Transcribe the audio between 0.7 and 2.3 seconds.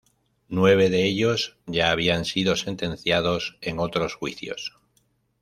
de ellos ya habían